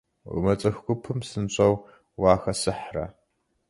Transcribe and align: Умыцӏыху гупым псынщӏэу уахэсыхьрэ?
Умыцӏыху 0.35 0.83
гупым 0.87 1.17
псынщӏэу 1.21 1.73
уахэсыхьрэ? 2.21 3.05